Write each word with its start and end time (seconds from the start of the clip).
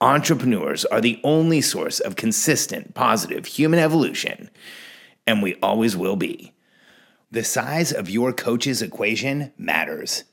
entrepreneurs 0.00 0.84
are 0.84 1.00
the 1.00 1.20
only 1.24 1.60
source 1.60 2.00
of 2.00 2.16
consistent, 2.16 2.94
positive 2.94 3.46
human 3.46 3.78
evolution, 3.78 4.50
and 5.26 5.42
we 5.42 5.54
always 5.56 5.96
will 5.96 6.16
be. 6.16 6.52
The 7.30 7.44
size 7.44 7.92
of 7.92 8.10
your 8.10 8.32
coach's 8.32 8.82
equation 8.82 9.52
matters. 9.58 10.24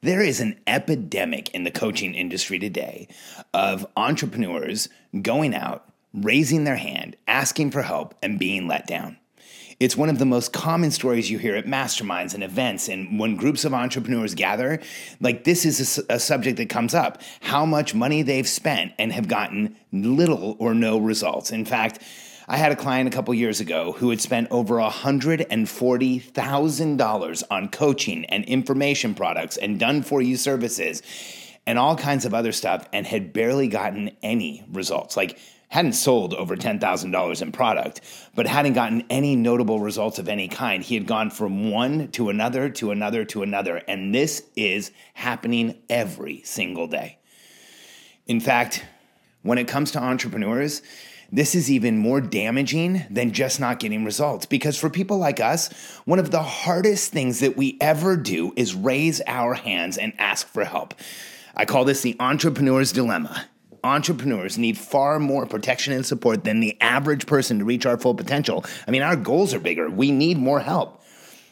There 0.00 0.22
is 0.22 0.40
an 0.40 0.58
epidemic 0.66 1.50
in 1.50 1.64
the 1.64 1.70
coaching 1.70 2.14
industry 2.14 2.58
today 2.58 3.06
of 3.54 3.86
entrepreneurs 3.96 4.88
going 5.20 5.54
out, 5.54 5.88
raising 6.12 6.64
their 6.64 6.76
hand, 6.76 7.16
asking 7.28 7.70
for 7.70 7.82
help, 7.82 8.14
and 8.22 8.38
being 8.38 8.66
let 8.66 8.86
down. 8.86 9.16
It's 9.82 9.96
one 9.96 10.08
of 10.08 10.18
the 10.20 10.24
most 10.24 10.52
common 10.52 10.92
stories 10.92 11.28
you 11.28 11.38
hear 11.38 11.56
at 11.56 11.66
masterminds 11.66 12.34
and 12.34 12.44
events. 12.44 12.88
And 12.88 13.18
when 13.18 13.34
groups 13.34 13.64
of 13.64 13.74
entrepreneurs 13.74 14.32
gather, 14.32 14.80
like 15.20 15.42
this 15.42 15.66
is 15.66 15.98
a, 16.08 16.14
a, 16.14 16.20
subject 16.20 16.56
that 16.58 16.68
comes 16.68 16.94
up 16.94 17.20
how 17.40 17.66
much 17.66 17.92
money 17.92 18.22
they've 18.22 18.46
spent 18.46 18.92
and 18.96 19.12
have 19.12 19.26
gotten 19.26 19.74
little 19.90 20.54
or 20.60 20.72
no 20.72 20.98
results. 20.98 21.50
In 21.50 21.64
fact, 21.64 21.98
I 22.46 22.58
had 22.58 22.70
a 22.70 22.76
client 22.76 23.08
a 23.08 23.10
couple 23.10 23.34
years 23.34 23.58
ago 23.58 23.90
who 23.90 24.10
had 24.10 24.20
spent 24.20 24.52
over 24.52 24.76
$140,000 24.76 27.42
on 27.50 27.68
coaching 27.68 28.24
and 28.26 28.44
information 28.44 29.16
products 29.16 29.56
and 29.56 29.80
done 29.80 30.04
for 30.04 30.22
you 30.22 30.36
services 30.36 31.02
and 31.66 31.76
all 31.76 31.96
kinds 31.96 32.24
of 32.24 32.34
other 32.34 32.52
stuff 32.52 32.86
and 32.92 33.04
had 33.04 33.32
barely 33.32 33.66
gotten 33.66 34.12
any 34.22 34.62
results. 34.70 35.16
Like, 35.16 35.40
hadn't 35.72 35.94
sold 35.94 36.34
over 36.34 36.54
$10,000 36.54 37.42
in 37.42 37.50
product, 37.50 38.02
but 38.34 38.46
hadn't 38.46 38.74
gotten 38.74 39.02
any 39.08 39.34
notable 39.34 39.80
results 39.80 40.18
of 40.18 40.28
any 40.28 40.46
kind. 40.46 40.82
He 40.82 40.94
had 40.94 41.06
gone 41.06 41.30
from 41.30 41.70
one 41.70 42.08
to 42.08 42.28
another 42.28 42.68
to 42.68 42.90
another 42.90 43.24
to 43.24 43.42
another. 43.42 43.78
And 43.88 44.14
this 44.14 44.42
is 44.54 44.90
happening 45.14 45.78
every 45.88 46.42
single 46.42 46.88
day. 46.88 47.16
In 48.26 48.38
fact, 48.38 48.84
when 49.40 49.56
it 49.56 49.66
comes 49.66 49.92
to 49.92 49.98
entrepreneurs, 49.98 50.82
this 51.32 51.54
is 51.54 51.70
even 51.70 51.96
more 51.96 52.20
damaging 52.20 53.06
than 53.08 53.32
just 53.32 53.58
not 53.58 53.78
getting 53.78 54.04
results. 54.04 54.44
Because 54.44 54.78
for 54.78 54.90
people 54.90 55.16
like 55.16 55.40
us, 55.40 55.72
one 56.04 56.18
of 56.18 56.30
the 56.30 56.42
hardest 56.42 57.12
things 57.12 57.40
that 57.40 57.56
we 57.56 57.78
ever 57.80 58.18
do 58.18 58.52
is 58.56 58.74
raise 58.74 59.22
our 59.26 59.54
hands 59.54 59.96
and 59.96 60.12
ask 60.18 60.46
for 60.46 60.64
help. 60.64 60.92
I 61.56 61.64
call 61.64 61.86
this 61.86 62.02
the 62.02 62.16
entrepreneur's 62.20 62.92
dilemma. 62.92 63.46
Entrepreneurs 63.84 64.58
need 64.58 64.78
far 64.78 65.18
more 65.18 65.46
protection 65.46 65.92
and 65.92 66.06
support 66.06 66.44
than 66.44 66.60
the 66.60 66.80
average 66.80 67.26
person 67.26 67.58
to 67.58 67.64
reach 67.64 67.86
our 67.86 67.98
full 67.98 68.14
potential. 68.14 68.64
I 68.86 68.90
mean, 68.90 69.02
our 69.02 69.16
goals 69.16 69.52
are 69.54 69.60
bigger. 69.60 69.90
We 69.90 70.10
need 70.12 70.38
more 70.38 70.60
help. 70.60 71.02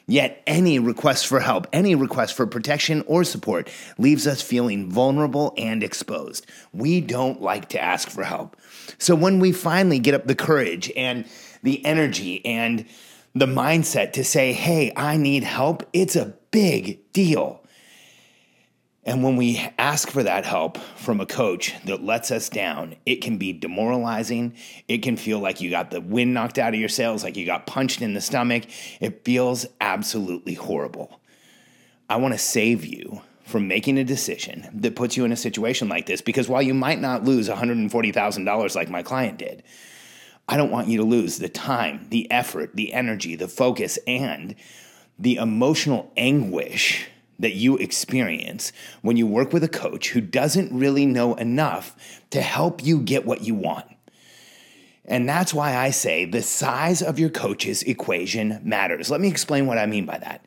Yet, 0.07 0.43
any 0.45 0.81
request 0.81 1.29
for 1.29 1.39
help, 1.39 1.69
any 1.73 1.95
request 1.95 2.35
for 2.35 2.45
protection 2.45 3.05
or 3.07 3.23
support 3.23 3.71
leaves 3.97 4.27
us 4.27 4.43
feeling 4.43 4.91
vulnerable 4.91 5.55
and 5.57 5.85
exposed. 5.85 6.47
We 6.73 7.01
don't 7.01 7.41
like 7.41 7.69
to 7.69 7.81
ask 7.81 8.09
for 8.09 8.25
help. 8.25 8.57
So, 8.99 9.15
when 9.15 9.39
we 9.39 9.53
finally 9.53 10.01
get 10.01 10.15
up 10.15 10.27
the 10.27 10.35
courage 10.35 10.91
and 10.97 11.27
the 11.63 11.85
energy 11.85 12.45
and 12.45 12.87
the 13.37 13.47
mindset 13.47 14.13
to 14.15 14.25
say, 14.25 14.53
hey, 14.53 14.93
I 14.97 15.17
need 15.17 15.45
help, 15.45 15.89
it's 15.93 16.17
a 16.17 16.35
big 16.51 17.13
deal. 17.13 17.60
And 19.11 19.25
when 19.25 19.35
we 19.35 19.59
ask 19.77 20.09
for 20.09 20.23
that 20.23 20.45
help 20.45 20.79
from 20.79 21.21
a 21.21 21.27
coach 21.27 21.75
that 21.87 22.05
lets 22.05 22.31
us 22.31 22.49
down, 22.49 22.95
it 23.05 23.17
can 23.17 23.39
be 23.39 23.53
demoralizing. 23.53 24.55
It 24.87 24.99
can 24.99 25.17
feel 25.17 25.41
like 25.41 25.61
you 25.61 25.69
got 25.69 25.91
the 25.91 26.01
wind 26.01 26.33
knocked 26.33 26.61
out 26.61 26.75
of 26.75 26.79
your 26.79 26.89
sails, 26.89 27.25
like 27.25 27.37
you 27.37 27.45
got 27.45 27.67
punched 27.67 28.03
in 28.03 28.15
the 28.15 28.21
stomach. 28.21 28.67
It 29.01 29.25
feels 29.25 29.67
absolutely 29.81 30.55
horrible. 30.55 31.21
I 32.09 32.19
want 32.19 32.35
to 32.35 32.39
save 32.39 32.85
you 32.85 33.21
from 33.43 33.67
making 33.67 33.99
a 33.99 34.05
decision 34.05 34.71
that 34.73 34.95
puts 34.95 35.17
you 35.17 35.25
in 35.25 35.33
a 35.33 35.37
situation 35.37 35.89
like 35.89 36.07
this 36.07 36.21
because 36.21 36.49
while 36.49 36.63
you 36.63 36.73
might 36.73 37.01
not 37.01 37.25
lose 37.25 37.49
$140,000 37.49 38.77
like 38.77 38.91
my 38.91 39.03
client 39.03 39.39
did, 39.39 39.65
I 40.49 40.57
don't 40.57 40.71
want 40.71 40.87
you 40.87 40.99
to 40.99 41.05
lose 41.05 41.39
the 41.39 41.49
time, 41.49 42.07
the 42.11 42.31
effort, 42.31 42.77
the 42.77 42.93
energy, 42.93 43.35
the 43.35 43.49
focus, 43.49 43.99
and 44.07 44.55
the 45.19 45.35
emotional 45.35 46.13
anguish 46.17 47.10
that 47.41 47.55
you 47.55 47.77
experience 47.79 48.73
when 49.03 49.17
you 49.17 49.27
work 49.27 49.53
with 49.53 49.65
a 49.65 49.69
coach 49.69 50.11
who 50.11 50.21
doesn't 50.21 50.73
really 50.73 51.07
know 51.07 51.35
enough 51.35 51.97
to 52.31 52.41
help 52.41 52.85
you 52.85 53.01
get 53.01 53.27
what 53.27 53.43
you 53.43 53.55
want. 53.55 53.87
And 55.05 55.29
that's 55.29 55.53
why 55.53 55.77
I 55.77 55.91
say 55.91 56.25
the 56.25 56.43
size 56.43 57.03
of 57.03 57.19
your 57.19 57.31
coach's 57.31 57.83
equation 57.83 58.61
matters. 58.63 59.11
Let 59.11 59.21
me 59.21 59.29
explain 59.29 59.67
what 59.67 59.79
I 59.79 59.87
mean 59.87 60.07
by 60.07 60.19
that. 60.19 60.45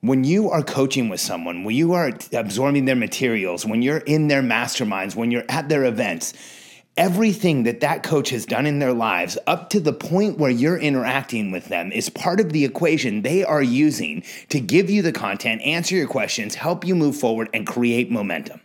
When 0.00 0.24
you 0.24 0.50
are 0.50 0.62
coaching 0.62 1.08
with 1.08 1.20
someone, 1.20 1.64
when 1.64 1.74
you 1.74 1.94
are 1.94 2.12
absorbing 2.32 2.84
their 2.84 2.94
materials, 2.94 3.64
when 3.64 3.82
you're 3.82 3.98
in 3.98 4.28
their 4.28 4.42
masterminds, 4.42 5.16
when 5.16 5.30
you're 5.30 5.44
at 5.48 5.68
their 5.68 5.84
events, 5.84 6.34
everything 6.98 7.62
that 7.62 7.80
that 7.80 8.02
coach 8.02 8.30
has 8.30 8.44
done 8.44 8.66
in 8.66 8.80
their 8.80 8.92
lives 8.92 9.38
up 9.46 9.70
to 9.70 9.80
the 9.80 9.92
point 9.92 10.36
where 10.36 10.50
you're 10.50 10.76
interacting 10.76 11.52
with 11.52 11.66
them 11.66 11.92
is 11.92 12.10
part 12.10 12.40
of 12.40 12.52
the 12.52 12.64
equation 12.64 13.22
they 13.22 13.44
are 13.44 13.62
using 13.62 14.22
to 14.48 14.60
give 14.60 14.90
you 14.90 15.00
the 15.00 15.12
content, 15.12 15.62
answer 15.62 15.94
your 15.94 16.08
questions, 16.08 16.56
help 16.56 16.84
you 16.84 16.96
move 16.96 17.16
forward, 17.16 17.48
and 17.54 17.66
create 17.66 18.10
momentum. 18.10 18.60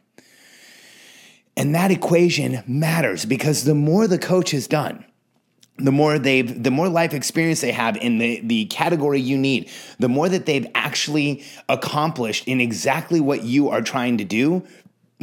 And 1.56 1.76
that 1.76 1.92
equation 1.92 2.64
matters 2.66 3.24
because 3.24 3.64
the 3.64 3.76
more 3.76 4.08
the 4.08 4.18
coach 4.18 4.50
has 4.52 4.68
done, 4.68 5.06
the 5.78 5.92
more 5.92 6.20
they've 6.20 6.64
the 6.64 6.72
more 6.72 6.88
life 6.90 7.14
experience 7.14 7.62
they 7.62 7.72
have 7.72 7.98
in 7.98 8.20
the, 8.20 8.40
the 8.42 8.66
category 8.66 9.20
you 9.20 9.36
need 9.38 9.68
the 9.98 10.08
more 10.08 10.30
that 10.30 10.46
they've 10.46 10.68
actually 10.76 11.44
accomplished 11.68 12.48
in 12.48 12.62
exactly 12.62 13.20
what 13.20 13.44
you 13.44 13.70
are 13.70 13.82
trying 13.82 14.20
to 14.20 14.24
do 14.24 14.64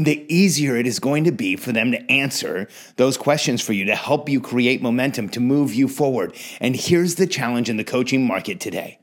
the 0.04 0.24
easier 0.32 0.76
it 0.76 0.86
is 0.86 0.98
going 0.98 1.24
to 1.24 1.32
be 1.32 1.56
for 1.56 1.72
them 1.72 1.90
to 1.92 2.10
answer 2.10 2.68
those 2.96 3.16
questions 3.16 3.60
for 3.60 3.72
you 3.72 3.84
to 3.86 3.94
help 3.94 4.28
you 4.28 4.40
create 4.40 4.82
momentum 4.82 5.28
to 5.30 5.40
move 5.40 5.74
you 5.74 5.88
forward. 5.88 6.34
And 6.60 6.76
here's 6.76 7.16
the 7.16 7.26
challenge 7.26 7.68
in 7.68 7.76
the 7.76 7.84
coaching 7.84 8.26
market 8.26 8.60
today 8.60 8.98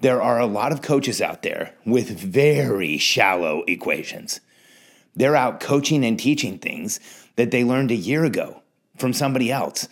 there 0.00 0.20
are 0.20 0.40
a 0.40 0.46
lot 0.46 0.72
of 0.72 0.82
coaches 0.82 1.20
out 1.20 1.42
there 1.42 1.74
with 1.86 2.10
very 2.10 2.98
shallow 2.98 3.62
equations. 3.68 4.40
They're 5.14 5.36
out 5.36 5.60
coaching 5.60 6.04
and 6.04 6.18
teaching 6.18 6.58
things 6.58 6.98
that 7.36 7.52
they 7.52 7.62
learned 7.62 7.92
a 7.92 7.96
year 7.96 8.24
ago 8.24 8.62
from 8.96 9.12
somebody 9.12 9.52
else. 9.52 9.86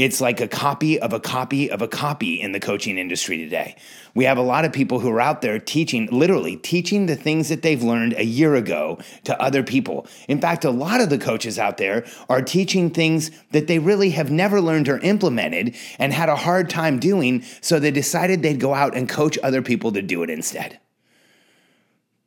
It's 0.00 0.18
like 0.18 0.40
a 0.40 0.48
copy 0.48 0.98
of 0.98 1.12
a 1.12 1.20
copy 1.20 1.70
of 1.70 1.82
a 1.82 1.88
copy 1.88 2.40
in 2.40 2.52
the 2.52 2.58
coaching 2.58 2.96
industry 2.96 3.36
today. 3.36 3.76
We 4.14 4.24
have 4.24 4.38
a 4.38 4.42
lot 4.42 4.64
of 4.64 4.72
people 4.72 5.00
who 5.00 5.10
are 5.10 5.20
out 5.20 5.42
there 5.42 5.58
teaching, 5.58 6.08
literally 6.10 6.56
teaching 6.56 7.04
the 7.04 7.16
things 7.16 7.50
that 7.50 7.60
they've 7.60 7.82
learned 7.82 8.14
a 8.14 8.24
year 8.24 8.54
ago 8.54 8.98
to 9.24 9.38
other 9.38 9.62
people. 9.62 10.06
In 10.26 10.40
fact, 10.40 10.64
a 10.64 10.70
lot 10.70 11.02
of 11.02 11.10
the 11.10 11.18
coaches 11.18 11.58
out 11.58 11.76
there 11.76 12.06
are 12.30 12.40
teaching 12.40 12.88
things 12.88 13.30
that 13.50 13.66
they 13.66 13.78
really 13.78 14.08
have 14.10 14.30
never 14.30 14.62
learned 14.62 14.88
or 14.88 14.96
implemented 15.00 15.76
and 15.98 16.14
had 16.14 16.30
a 16.30 16.36
hard 16.36 16.70
time 16.70 16.98
doing, 16.98 17.44
so 17.60 17.78
they 17.78 17.90
decided 17.90 18.40
they'd 18.40 18.58
go 18.58 18.72
out 18.72 18.96
and 18.96 19.06
coach 19.06 19.38
other 19.42 19.60
people 19.60 19.92
to 19.92 20.00
do 20.00 20.22
it 20.22 20.30
instead. 20.30 20.80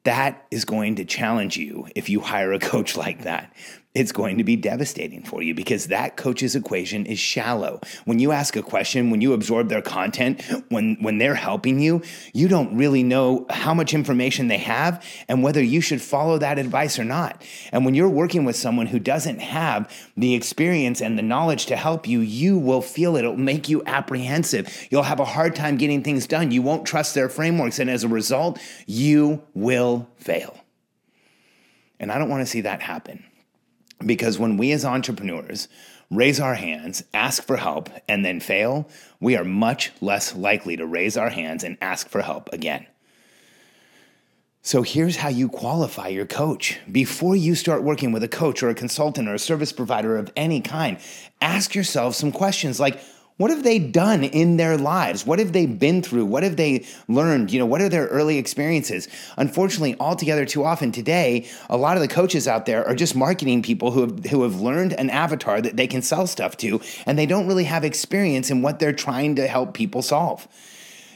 That 0.04 0.46
is 0.52 0.64
going 0.64 0.98
to 0.98 1.06
challenge 1.06 1.58
you 1.58 1.88
if 1.96 2.08
you 2.08 2.20
hire 2.20 2.54
a 2.54 2.60
coach 2.60 2.96
like 2.96 3.24
that 3.24 3.52
it's 3.94 4.12
going 4.12 4.40
to 4.40 4.44
be 4.44 4.56
devastating 4.56 5.24
for 5.24 5.44
you 5.44 5.54
because 5.54 5.88
that 5.88 6.18
coach's 6.18 6.56
equation 6.56 7.06
is 7.06 7.19
shallow. 7.19 7.80
When 8.06 8.18
you 8.18 8.31
ask 8.31 8.56
a 8.56 8.63
question, 8.63 9.12
when 9.12 9.22
you 9.22 9.34
absorb 9.34 9.69
their 9.69 9.84
content, 9.84 10.42
when 10.69 10.98
when 11.00 11.19
they're 11.19 11.36
helping 11.36 11.80
you, 11.80 12.01
you 12.34 12.48
don't 12.48 12.75
really 12.75 13.04
know 13.04 13.45
how 13.51 13.74
much 13.74 13.94
information 13.94 14.48
they 14.48 14.57
have 14.57 15.06
and 15.28 15.44
whether 15.44 15.62
you 15.62 15.80
should 15.80 16.01
follow 16.01 16.40
that 16.40 16.57
advice 16.57 16.98
or 16.98 17.04
not. 17.04 17.44
And 17.72 17.86
when 17.86 17.94
you're 17.94 18.10
working 18.10 18.45
with 18.45 18.56
someone 18.56 18.88
who 18.88 18.98
doesn't 18.98 19.40
have 19.40 19.92
the 20.18 20.34
experience 20.34 21.00
and 21.00 21.18
the 21.18 21.24
knowledge 21.24 21.68
to 21.68 21.75
help 21.75 22.07
you, 22.07 22.22
you 22.22 22.57
will 22.57 22.81
feel 22.81 23.16
it. 23.16 23.19
It'll 23.19 23.38
make 23.38 23.69
you 23.69 23.84
apprehensive. 23.86 24.88
You'll 24.89 25.04
have 25.04 25.19
a 25.19 25.25
hard 25.25 25.56
time 25.56 25.78
getting 25.78 26.01
things 26.01 26.25
done. 26.25 26.51
You 26.51 26.63
won't 26.63 26.88
trust 26.88 27.13
their 27.13 27.30
frameworks 27.30 27.78
and 27.78 27.92
as 27.92 28.04
a 28.04 28.07
result, 28.07 28.60
you 28.88 29.44
will 29.54 30.10
fail. 30.18 30.57
And 32.00 32.12
I 32.12 32.18
don't 32.18 32.30
want 32.30 32.42
to 32.42 32.48
see 32.48 32.62
that 32.62 32.81
happen. 32.81 33.24
Because 34.05 34.39
when 34.39 34.57
we 34.57 34.71
as 34.71 34.85
entrepreneurs 34.85 35.67
raise 36.11 36.39
our 36.39 36.55
hands, 36.55 37.03
ask 37.13 37.44
for 37.44 37.57
help, 37.57 37.89
and 38.07 38.23
then 38.23 38.39
fail, 38.39 38.88
we 39.19 39.35
are 39.35 39.44
much 39.44 39.91
less 40.01 40.35
likely 40.35 40.77
to 40.77 40.85
raise 40.85 41.17
our 41.17 41.29
hands 41.29 41.63
and 41.63 41.77
ask 41.81 42.07
for 42.09 42.21
help 42.21 42.51
again. 42.53 42.85
So 44.61 44.81
here's 44.81 45.17
how 45.17 45.27
you 45.27 45.50
qualify 45.50 46.07
your 46.07 46.25
coach. 46.25 46.79
Before 46.89 47.35
you 47.35 47.53
start 47.53 47.83
working 47.83 48.13
with 48.13 48.23
a 48.23 48.29
coach 48.29 48.63
or 48.63 48.69
a 48.69 48.75
consultant 48.75 49.27
or 49.27 49.33
a 49.33 49.39
service 49.39 49.73
provider 49.73 50.15
of 50.15 50.31
any 50.38 50.61
kind, 50.61 51.00
ask 51.41 51.75
yourself 51.75 52.15
some 52.15 52.31
questions 52.31 52.79
like, 52.79 53.00
what 53.38 53.50
have 53.50 53.63
they 53.63 53.80
done 53.80 54.24
in 54.24 54.57
their 54.57 54.77
lives? 54.77 55.25
What 55.25 55.39
have 55.39 55.53
they 55.53 55.65
been 55.65 56.03
through? 56.03 56.25
What 56.25 56.44
have 56.44 56.56
they 56.56 56.85
learned? 57.07 57.51
You 57.51 57.59
know, 57.59 57.65
what 57.65 57.81
are 57.81 57.89
their 57.89 58.07
early 58.07 58.38
experiences? 58.38 59.07
Unfortunately, 59.38 59.95
altogether 60.00 60.45
too 60.45 60.63
often 60.63 60.91
today, 60.91 61.47
a 61.69 61.77
lot 61.77 61.97
of 61.97 62.01
the 62.01 62.07
coaches 62.07 62.47
out 62.47 62.68
there 62.68 62.88
are 62.88 62.94
just 62.94 63.15
marketing 63.15 63.63
people 63.63 63.91
who 63.91 64.01
have, 64.01 64.25
who 64.25 64.44
have 64.44 64.62
learned 64.62 64.94
an 64.94 65.09
avatar 65.09 65.62
that 65.62 65.77
they 65.77 65.88
can 65.88 66.03
sell 66.03 66.27
stuff 66.27 66.57
to, 66.57 66.80
and 67.07 67.18
they 67.18 67.25
don't 67.25 67.47
really 67.47 67.63
have 67.63 67.83
experience 67.83 68.51
in 68.51 68.62
what 68.62 68.77
they're 68.77 68.94
trying 68.94 69.36
to 69.36 69.47
help 69.47 69.74
people 69.74 70.03
solve. 70.03 70.47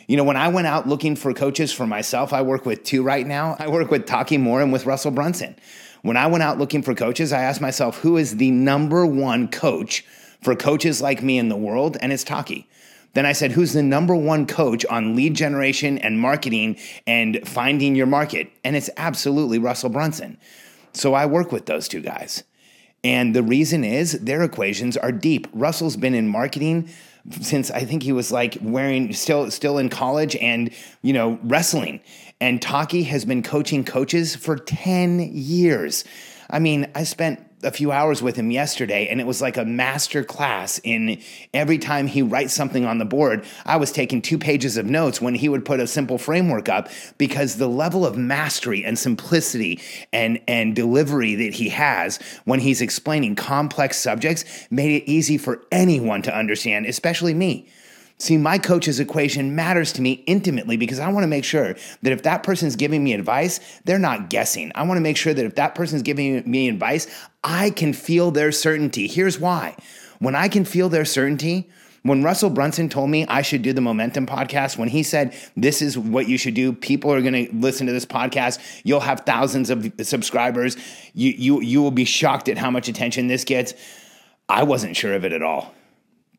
You 0.07 0.17
know, 0.17 0.23
when 0.23 0.37
I 0.37 0.47
went 0.47 0.67
out 0.67 0.87
looking 0.87 1.15
for 1.15 1.33
coaches 1.33 1.71
for 1.71 1.85
myself, 1.85 2.33
I 2.33 2.41
work 2.41 2.65
with 2.65 2.83
two 2.83 3.03
right 3.03 3.27
now. 3.27 3.55
I 3.59 3.67
work 3.67 3.91
with 3.91 4.05
Taki 4.05 4.37
Moore 4.37 4.61
and 4.61 4.73
with 4.73 4.85
Russell 4.85 5.11
Brunson. 5.11 5.55
When 6.01 6.17
I 6.17 6.27
went 6.27 6.43
out 6.43 6.57
looking 6.57 6.81
for 6.81 6.95
coaches, 6.95 7.33
I 7.33 7.41
asked 7.41 7.61
myself, 7.61 7.99
who 7.99 8.17
is 8.17 8.37
the 8.37 8.49
number 8.49 9.05
one 9.05 9.49
coach 9.49 10.05
for 10.41 10.55
coaches 10.55 11.01
like 11.01 11.21
me 11.21 11.37
in 11.37 11.49
the 11.49 11.55
world, 11.55 11.97
and 12.01 12.11
it's 12.13 12.23
Taki. 12.23 12.67
Then 13.13 13.25
I 13.25 13.33
said, 13.33 13.51
Who's 13.53 13.73
the 13.73 13.83
number 13.83 14.15
one 14.15 14.45
coach 14.45 14.85
on 14.85 15.15
lead 15.15 15.33
generation 15.33 15.97
and 15.97 16.19
marketing 16.19 16.77
and 17.07 17.39
finding 17.45 17.95
your 17.95 18.05
market? 18.05 18.51
And 18.63 18.75
it's 18.75 18.89
absolutely 18.97 19.57
Russell 19.57 19.89
Brunson. 19.89 20.37
So 20.93 21.13
I 21.13 21.25
work 21.25 21.51
with 21.51 21.65
those 21.65 21.87
two 21.87 22.01
guys. 22.01 22.43
And 23.03 23.35
the 23.35 23.43
reason 23.43 23.83
is 23.83 24.13
their 24.19 24.43
equations 24.43 24.97
are 24.97 25.11
deep. 25.11 25.47
Russell's 25.53 25.97
been 25.97 26.13
in 26.13 26.27
marketing 26.27 26.89
since 27.41 27.71
I 27.71 27.85
think 27.85 28.03
he 28.03 28.11
was 28.11 28.31
like 28.31 28.57
wearing 28.61 29.13
still 29.13 29.49
still 29.51 29.77
in 29.77 29.89
college 29.89 30.35
and 30.37 30.71
you 31.01 31.13
know 31.13 31.39
wrestling. 31.43 32.01
And 32.39 32.61
Taki 32.61 33.03
has 33.03 33.25
been 33.25 33.41
coaching 33.41 33.83
coaches 33.83 34.35
for 34.35 34.57
10 34.57 35.31
years. 35.33 36.03
I 36.49 36.59
mean, 36.59 36.87
I 36.93 37.03
spent 37.03 37.43
a 37.63 37.71
few 37.71 37.91
hours 37.91 38.21
with 38.21 38.35
him 38.35 38.51
yesterday 38.51 39.07
and 39.07 39.19
it 39.19 39.25
was 39.25 39.41
like 39.41 39.57
a 39.57 39.65
master 39.65 40.23
class 40.23 40.79
in 40.83 41.19
every 41.55 41.79
time 41.79 42.05
he 42.05 42.21
writes 42.21 42.53
something 42.53 42.85
on 42.85 42.99
the 42.99 43.05
board 43.05 43.43
i 43.65 43.75
was 43.75 43.91
taking 43.91 44.21
two 44.21 44.37
pages 44.37 44.77
of 44.77 44.85
notes 44.85 45.19
when 45.19 45.33
he 45.33 45.49
would 45.49 45.65
put 45.65 45.79
a 45.79 45.87
simple 45.87 46.19
framework 46.19 46.69
up 46.69 46.87
because 47.17 47.55
the 47.55 47.67
level 47.67 48.05
of 48.05 48.15
mastery 48.15 48.85
and 48.85 48.99
simplicity 48.99 49.81
and 50.13 50.39
and 50.47 50.75
delivery 50.75 51.33
that 51.33 51.53
he 51.53 51.69
has 51.69 52.19
when 52.45 52.59
he's 52.59 52.79
explaining 52.79 53.35
complex 53.35 53.97
subjects 53.97 54.67
made 54.69 55.01
it 55.01 55.09
easy 55.09 55.37
for 55.37 55.63
anyone 55.71 56.21
to 56.21 56.35
understand 56.35 56.85
especially 56.85 57.33
me 57.33 57.67
See, 58.19 58.37
my 58.37 58.57
coach's 58.57 58.99
equation 58.99 59.55
matters 59.55 59.93
to 59.93 60.01
me 60.01 60.23
intimately 60.25 60.75
because 60.75 60.99
I 60.99 61.11
want 61.11 61.23
to 61.23 61.27
make 61.27 61.43
sure 61.43 61.75
that 62.01 62.11
if 62.11 62.23
that 62.23 62.41
person's 62.41 62.75
giving 62.75 63.03
me 63.03 63.13
advice, 63.13 63.59
they're 63.85 63.99
not 63.99 64.31
guessing. 64.31 64.71
I 64.73 64.83
want 64.83 64.97
to 64.97 65.01
make 65.01 65.17
sure 65.17 65.35
that 65.35 65.45
if 65.45 65.55
that 65.55 65.75
person's 65.75 66.01
giving 66.01 66.49
me 66.49 66.67
advice, 66.67 67.05
I 67.43 67.69
can 67.69 67.93
feel 67.93 68.31
their 68.31 68.51
certainty. 68.51 69.07
Here's 69.07 69.39
why. 69.39 69.75
When 70.17 70.35
I 70.35 70.47
can 70.47 70.65
feel 70.65 70.89
their 70.89 71.05
certainty, 71.05 71.69
when 72.01 72.23
Russell 72.23 72.49
Brunson 72.49 72.89
told 72.89 73.11
me 73.11 73.27
I 73.27 73.43
should 73.43 73.61
do 73.61 73.71
the 73.71 73.81
Momentum 73.81 74.25
podcast, 74.25 74.77
when 74.77 74.89
he 74.89 75.03
said, 75.03 75.35
This 75.55 75.83
is 75.83 75.95
what 75.95 76.27
you 76.27 76.39
should 76.39 76.55
do, 76.55 76.73
people 76.73 77.13
are 77.13 77.21
going 77.21 77.45
to 77.45 77.55
listen 77.55 77.85
to 77.85 77.93
this 77.93 78.05
podcast. 78.05 78.59
You'll 78.83 79.01
have 79.01 79.21
thousands 79.21 79.69
of 79.69 79.91
subscribers. 80.01 80.75
You, 81.13 81.31
you, 81.37 81.61
you 81.61 81.81
will 81.83 81.91
be 81.91 82.05
shocked 82.05 82.49
at 82.49 82.57
how 82.57 82.71
much 82.71 82.87
attention 82.87 83.27
this 83.27 83.43
gets. 83.43 83.75
I 84.49 84.63
wasn't 84.63 84.95
sure 84.95 85.13
of 85.13 85.23
it 85.23 85.33
at 85.33 85.43
all. 85.43 85.75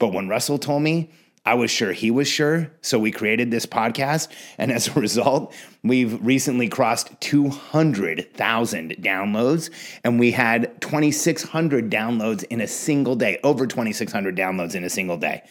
But 0.00 0.12
when 0.12 0.28
Russell 0.28 0.58
told 0.58 0.82
me, 0.82 1.10
I 1.48 1.54
was 1.54 1.70
sure 1.70 1.92
he 1.92 2.10
was 2.10 2.28
sure. 2.28 2.70
So 2.82 2.98
we 2.98 3.10
created 3.10 3.50
this 3.50 3.64
podcast. 3.64 4.28
And 4.58 4.70
as 4.70 4.88
a 4.88 5.00
result, 5.00 5.54
we've 5.82 6.22
recently 6.22 6.68
crossed 6.68 7.18
200,000 7.22 8.96
downloads 9.00 9.70
and 10.04 10.20
we 10.20 10.30
had 10.32 10.78
2,600 10.82 11.90
downloads 11.90 12.44
in 12.44 12.60
a 12.60 12.66
single 12.66 13.16
day, 13.16 13.40
over 13.42 13.66
2,600 13.66 14.36
downloads 14.36 14.74
in 14.74 14.84
a 14.84 14.90
single 14.90 15.16
day. 15.16 15.42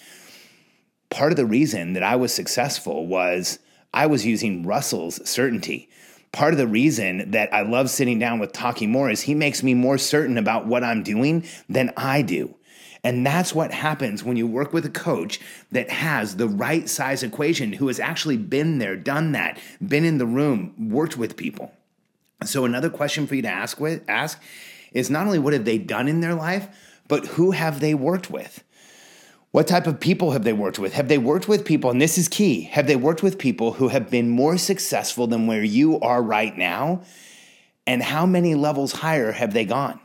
Part 1.09 1.31
of 1.31 1.35
the 1.35 1.47
reason 1.47 1.93
that 1.93 2.03
I 2.03 2.15
was 2.15 2.31
successful 2.31 3.07
was 3.07 3.57
I 3.91 4.05
was 4.05 4.23
using 4.23 4.67
Russell's 4.67 5.27
certainty. 5.27 5.89
Part 6.31 6.53
of 6.53 6.59
the 6.59 6.67
reason 6.67 7.31
that 7.31 7.51
I 7.51 7.63
love 7.63 7.89
sitting 7.89 8.19
down 8.19 8.37
with 8.37 8.51
Taki 8.51 8.85
Moore 8.85 9.09
is 9.09 9.21
he 9.21 9.33
makes 9.33 9.63
me 9.63 9.73
more 9.73 9.97
certain 9.97 10.37
about 10.37 10.67
what 10.67 10.83
I'm 10.83 11.01
doing 11.01 11.43
than 11.67 11.91
I 11.97 12.21
do. 12.21 12.56
And 13.07 13.25
that's 13.25 13.55
what 13.55 13.71
happens 13.71 14.21
when 14.21 14.35
you 14.35 14.45
work 14.45 14.73
with 14.73 14.85
a 14.85 14.89
coach 14.89 15.39
that 15.71 15.89
has 15.89 16.35
the 16.35 16.49
right 16.49 16.89
size 16.89 17.23
equation, 17.23 17.71
who 17.71 17.87
has 17.87 18.01
actually 18.01 18.35
been 18.35 18.79
there, 18.79 18.97
done 18.97 19.31
that, 19.31 19.59
been 19.81 20.03
in 20.03 20.17
the 20.17 20.25
room, 20.25 20.73
worked 20.89 21.15
with 21.15 21.37
people. 21.37 21.71
So 22.43 22.65
another 22.65 22.89
question 22.89 23.25
for 23.25 23.35
you 23.35 23.41
to 23.43 23.47
ask 23.47 23.79
with 23.79 24.03
ask 24.09 24.41
is 24.91 25.09
not 25.09 25.25
only 25.25 25.39
what 25.39 25.53
have 25.53 25.63
they 25.63 25.77
done 25.77 26.09
in 26.09 26.19
their 26.19 26.35
life, 26.35 26.67
but 27.07 27.25
who 27.25 27.51
have 27.51 27.79
they 27.79 27.93
worked 27.93 28.29
with? 28.29 28.61
What 29.51 29.67
type 29.67 29.87
of 29.87 30.01
people 30.01 30.31
have 30.31 30.43
they 30.43 30.51
worked 30.51 30.77
with? 30.77 30.91
Have 30.91 31.07
they 31.07 31.17
worked 31.17 31.47
with 31.47 31.63
people, 31.63 31.89
and 31.89 32.01
this 32.01 32.17
is 32.17 32.27
key, 32.27 32.63
have 32.63 32.87
they 32.87 32.97
worked 32.97 33.23
with 33.23 33.39
people 33.39 33.71
who 33.71 33.87
have 33.87 34.09
been 34.09 34.27
more 34.27 34.57
successful 34.57 35.27
than 35.27 35.47
where 35.47 35.63
you 35.63 35.97
are 36.01 36.21
right 36.21 36.57
now? 36.57 37.03
And 37.85 38.03
how 38.03 38.25
many 38.25 38.53
levels 38.53 38.91
higher 38.91 39.31
have 39.31 39.53
they 39.53 39.63
gone? 39.63 40.01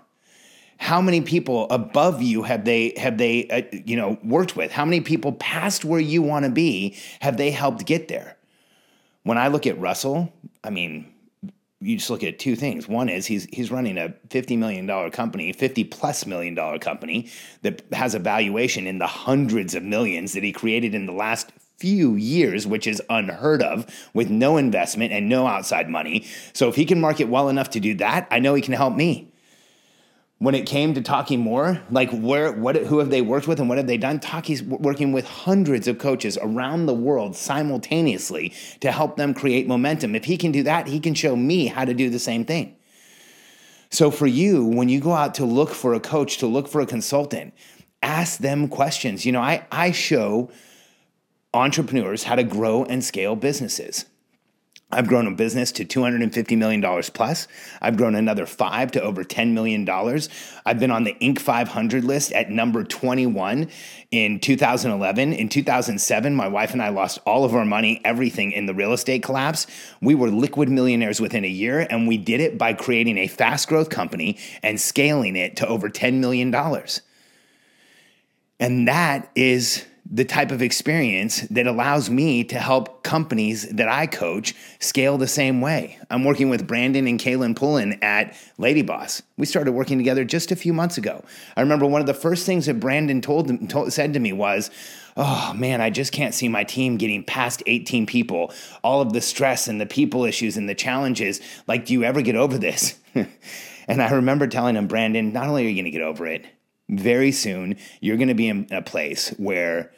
How 0.83 1.01
many 1.01 1.21
people 1.21 1.69
above 1.71 2.21
you 2.21 2.43
have 2.43 2.65
they 2.65 2.93
have 2.97 3.17
they 3.17 3.49
uh, 3.49 3.63
you 3.87 3.97
know 3.97 4.19
worked 4.25 4.57
with? 4.57 4.73
How 4.73 4.85
many 4.85 5.01
people 5.01 5.33
past 5.33 5.85
where 5.85 6.01
you 6.01 6.23
want 6.23 6.45
to 6.45 6.51
be 6.51 6.97
have 7.21 7.37
they 7.37 7.53
helped 7.53 7.87
get 7.87 8.09
there? 8.09 8.37
When 9.23 9.39
i 9.39 9.47
look 9.47 9.69
at 9.69 9.79
russell 9.79 10.33
i 10.65 10.71
mean 10.71 11.07
you 11.83 11.97
just 11.97 12.11
look 12.11 12.23
at 12.23 12.39
two 12.39 12.55
things. 12.55 12.87
One 12.89 13.09
is 13.09 13.27
he's 13.27 13.47
he's 13.53 13.71
running 13.71 13.99
a 13.99 14.15
50 14.31 14.57
million 14.57 14.87
dollar 14.87 15.11
company 15.11 15.53
50 15.53 15.85
plus 15.85 16.27
million 16.27 16.55
dollar 16.55 16.79
company 16.79 17.29
that 17.63 17.83
has 17.93 18.15
a 18.15 18.19
valuation 18.19 18.87
in 18.87 18.99
the 18.99 19.07
hundreds 19.07 19.75
of 19.75 19.83
millions 19.83 20.33
that 20.33 20.45
he 20.45 20.53
created 20.53 20.95
in 20.95 21.07
the 21.07 21.13
last 21.13 21.51
few 21.79 22.15
years, 22.15 22.67
which 22.67 22.87
is 22.87 23.03
unheard 23.11 23.63
of 23.63 23.87
with 24.15 24.31
no 24.31 24.57
investment 24.57 25.13
and 25.13 25.29
no 25.29 25.47
outside 25.47 25.89
money. 25.89 26.25
So 26.53 26.69
if 26.69 26.77
he 26.77 26.85
can 26.85 27.01
market 27.01 27.25
well 27.25 27.49
enough 27.49 27.71
to 27.71 27.81
do 27.81 27.95
that, 27.95 28.29
I 28.31 28.39
know 28.39 28.55
he 28.55 28.63
can 28.63 28.75
help 28.75 28.95
me 28.95 29.32
when 30.43 30.57
it 30.57 30.67
came 30.67 30.93
to 30.93 31.01
Taki 31.01 31.37
Moore, 31.37 31.81
like 31.89 32.11
where, 32.11 32.51
what, 32.51 32.75
who 32.75 32.99
have 32.99 33.11
they 33.11 33.23
worked 33.23 33.47
with 33.47 33.61
and 33.61 33.69
what 33.69 33.79
have 33.79 33.87
they 33.87 33.97
done? 33.97 34.19
Taki's 34.19 34.61
working 34.61 35.13
with 35.13 35.25
hundreds 35.25 35.87
of 35.87 36.01
coaches 36.01 36.37
around 36.43 36.87
the 36.87 36.95
world 36.95 37.37
simultaneously 37.37 38.53
to 38.81 38.91
help 38.91 39.15
them 39.15 39.35
create 39.35 39.69
momentum. 39.69 40.17
If 40.17 40.25
he 40.25 40.37
can 40.37 40.51
do 40.51 40.65
that, 40.65 40.89
he 40.89 40.99
can 40.99 41.15
show 41.15 41.37
me 41.37 41.67
how 41.67 41.85
to 41.85 41.95
do 41.95 42.11
the 42.11 42.19
same 42.19 42.45
thing. 42.45 42.75
So 43.89 44.11
for 44.11 44.27
you, 44.27 44.67
when 44.67 44.89
you 44.89 44.99
go 44.99 45.13
out 45.13 45.37
to 45.37 45.45
look 45.45 45.71
for 45.71 45.95
a 45.95 46.01
coach, 46.01 46.39
to 46.39 46.49
look 46.49 46.67
for 46.67 46.81
a 46.81 46.87
consultant, 46.87 47.55
ask 48.03 48.41
them 48.41 48.67
questions. 48.67 49.25
You 49.25 49.31
know, 49.31 49.43
I, 49.43 49.65
I 49.71 49.93
show 49.93 50.51
entrepreneurs 51.55 52.25
how 52.25 52.35
to 52.35 52.43
grow 52.43 52.83
and 52.87 53.05
scale 53.05 53.37
businesses. 53.37 54.07
I've 54.93 55.09
grown 55.09 55.27
a 55.27 55.31
business 55.31 55.73
to 55.73 55.85
$250 55.87 56.59
million 56.59 57.03
plus. 57.15 57.49
I've 57.81 57.97
grown 57.97 58.15
another 58.15 58.45
five 58.45 58.93
to 58.93 59.03
over 59.03 59.25
$10 59.25 59.53
million. 59.53 59.89
I've 60.67 60.79
been 60.79 60.91
on 60.91 61.05
the 61.05 61.15
Inc. 61.15 61.39
500 61.39 62.05
list 62.05 62.33
at 62.33 62.51
number 62.51 62.85
21 62.85 63.69
in 64.11 64.39
2011. 64.39 65.33
In 65.33 65.49
2007, 65.49 66.35
my 66.35 66.47
wife 66.47 66.75
and 66.75 66.83
I 66.83 66.91
lost 66.91 67.19
all 67.25 67.45
of 67.45 67.55
our 67.55 67.65
money, 67.65 68.03
everything 68.05 68.53
in 68.53 68.67
the 68.67 68.75
real 68.75 68.93
estate 68.93 69.23
collapse. 69.23 69.67
We 70.03 70.15
were 70.15 70.29
liquid 70.29 70.69
millionaires 70.69 71.21
within 71.21 71.45
a 71.45 71.49
year, 71.49 71.87
and 71.89 72.07
we 72.07 72.19
did 72.19 72.41
it 72.41 72.59
by 72.59 72.75
creating 72.75 73.17
a 73.17 73.29
fast 73.29 73.69
growth 73.69 73.89
company 73.89 74.39
and 74.63 74.79
scaling 74.79 75.37
it 75.37 75.57
to 75.57 75.67
over 75.67 75.89
$10 75.89 76.21
million. 76.21 76.55
And 78.61 78.87
that 78.87 79.31
is 79.35 79.87
the 80.15 80.27
type 80.27 80.51
of 80.51 80.61
experience 80.61 81.41
that 81.49 81.67
allows 81.67 82.11
me 82.11 82.45
to 82.45 82.59
help 82.59 83.03
companies 83.03 83.67
that 83.71 83.89
I 83.89 84.07
coach 84.07 84.55
scale 84.79 85.17
the 85.17 85.27
same 85.27 85.63
way. 85.63 85.99
I'm 86.11 86.23
working 86.23 86.51
with 86.51 86.67
Brandon 86.67 87.07
and 87.07 87.19
Kaylin 87.19 87.57
Pullen 87.57 87.99
at 88.03 88.37
Lady 88.59 88.83
Boss. 88.83 89.23
We 89.39 89.47
started 89.47 89.73
working 89.73 89.97
together 89.97 90.23
just 90.27 90.53
a 90.53 90.57
few 90.57 90.75
months 90.75 90.99
ago. 90.99 91.25
I 91.57 91.63
remember 91.63 91.87
one 91.87 92.03
of 92.03 92.07
the 92.07 92.13
first 92.13 92.45
things 92.45 92.67
that 92.67 92.79
Brandon 92.79 93.23
told, 93.23 93.71
told 93.71 93.91
said 93.91 94.13
to 94.13 94.21
me 94.21 94.35
was, 94.35 94.71
"Oh 95.17 95.55
man, 95.57 95.81
I 95.81 95.89
just 95.89 96.13
can't 96.13 96.35
see 96.35 96.47
my 96.47 96.63
team 96.63 96.99
getting 96.99 97.25
past 97.25 97.63
18 97.67 98.05
people. 98.05 98.53
All 98.85 99.01
of 99.01 99.15
the 99.15 99.23
stress 99.23 99.67
and 99.67 99.81
the 99.81 99.87
people 99.87 100.27
issues 100.27 100.59
and 100.59 100.69
the 100.69 100.75
challenges. 100.75 101.41
Like, 101.67 101.87
do 101.87 101.95
you 101.95 102.05
ever 102.05 102.21
get 102.21 102.37
over 102.37 102.59
this?" 102.59 102.99
and 103.15 104.03
I 104.03 104.11
remember 104.11 104.47
telling 104.47 104.77
him, 104.77 104.89
"Brandon, 104.89 105.33
not 105.33 105.49
only 105.49 105.65
are 105.65 105.71
you 105.71 105.75
going 105.75 105.87
to 105.87 105.91
get 105.91 106.03
over 106.03 106.27
it, 106.27 106.45
very 106.91 107.33
soon 107.33 107.77
you're 108.03 108.19
going 108.19 108.29
to 108.29 108.35
be 108.35 108.49
in 108.49 108.67
a 108.71 108.83
place 108.83 109.31
where 109.39 109.91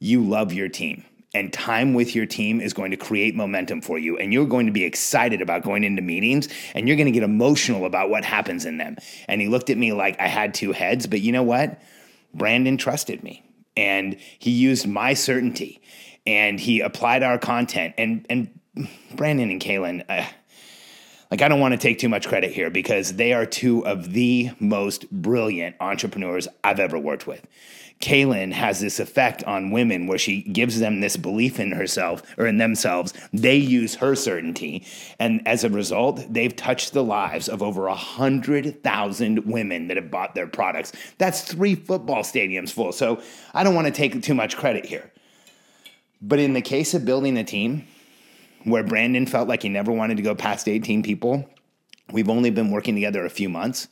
you 0.00 0.22
love 0.22 0.52
your 0.52 0.68
team 0.68 1.04
and 1.32 1.52
time 1.52 1.94
with 1.94 2.14
your 2.14 2.26
team 2.26 2.60
is 2.60 2.72
going 2.72 2.90
to 2.90 2.96
create 2.96 3.36
momentum 3.36 3.80
for 3.80 3.98
you 3.98 4.18
and 4.18 4.32
you're 4.32 4.46
going 4.46 4.66
to 4.66 4.72
be 4.72 4.82
excited 4.82 5.40
about 5.40 5.62
going 5.62 5.84
into 5.84 6.02
meetings 6.02 6.48
and 6.74 6.88
you're 6.88 6.96
going 6.96 7.06
to 7.06 7.12
get 7.12 7.22
emotional 7.22 7.84
about 7.84 8.10
what 8.10 8.24
happens 8.24 8.64
in 8.64 8.78
them. 8.78 8.96
And 9.28 9.40
he 9.40 9.48
looked 9.48 9.70
at 9.70 9.78
me 9.78 9.92
like 9.92 10.20
i 10.20 10.26
had 10.26 10.54
two 10.54 10.72
heads 10.72 11.06
but 11.06 11.20
you 11.20 11.30
know 11.30 11.44
what? 11.44 11.80
Brandon 12.34 12.76
trusted 12.76 13.22
me 13.22 13.44
and 13.76 14.16
he 14.38 14.50
used 14.50 14.86
my 14.86 15.14
certainty 15.14 15.80
and 16.26 16.58
he 16.58 16.80
applied 16.80 17.22
our 17.22 17.38
content. 17.38 17.94
And 17.96 18.26
and 18.28 18.56
brandon 19.14 19.50
and 19.50 19.60
kaylin 19.60 20.04
uh, 20.08 20.24
like 21.30 21.42
I 21.42 21.48
don't 21.48 21.60
want 21.60 21.72
to 21.72 21.78
take 21.78 21.98
too 21.98 22.08
much 22.08 22.26
credit 22.26 22.52
here 22.52 22.70
because 22.70 23.14
they 23.14 23.32
are 23.32 23.46
two 23.46 23.86
of 23.86 24.12
the 24.12 24.50
most 24.58 25.10
brilliant 25.10 25.76
entrepreneurs 25.80 26.48
I've 26.64 26.80
ever 26.80 26.98
worked 26.98 27.26
with. 27.26 27.46
Kaylin 28.00 28.52
has 28.52 28.80
this 28.80 28.98
effect 28.98 29.44
on 29.44 29.70
women 29.70 30.06
where 30.06 30.18
she 30.18 30.42
gives 30.42 30.80
them 30.80 31.00
this 31.00 31.18
belief 31.18 31.60
in 31.60 31.72
herself 31.72 32.22
or 32.38 32.46
in 32.46 32.56
themselves. 32.56 33.12
They 33.32 33.56
use 33.56 33.96
her 33.96 34.14
certainty. 34.14 34.86
And 35.18 35.46
as 35.46 35.64
a 35.64 35.68
result, 35.68 36.24
they've 36.32 36.54
touched 36.54 36.94
the 36.94 37.04
lives 37.04 37.46
of 37.48 37.62
over 37.62 37.82
100,000 37.82 39.44
women 39.44 39.88
that 39.88 39.98
have 39.98 40.10
bought 40.10 40.34
their 40.34 40.46
products. 40.46 40.92
That's 41.18 41.42
three 41.42 41.74
football 41.74 42.22
stadiums 42.22 42.72
full. 42.72 42.92
So 42.92 43.22
I 43.52 43.64
don't 43.64 43.74
want 43.74 43.86
to 43.86 43.92
take 43.92 44.22
too 44.22 44.34
much 44.34 44.56
credit 44.56 44.86
here. 44.86 45.12
But 46.22 46.38
in 46.38 46.54
the 46.54 46.62
case 46.62 46.94
of 46.94 47.04
building 47.04 47.36
a 47.36 47.44
team, 47.44 47.86
where 48.64 48.82
Brandon 48.82 49.26
felt 49.26 49.48
like 49.48 49.62
he 49.62 49.68
never 49.68 49.92
wanted 49.92 50.16
to 50.16 50.22
go 50.22 50.34
past 50.34 50.68
18 50.68 51.02
people, 51.02 51.48
we've 52.12 52.28
only 52.28 52.50
been 52.50 52.70
working 52.70 52.94
together 52.94 53.24
a 53.26 53.30
few 53.30 53.48
months. 53.48 53.88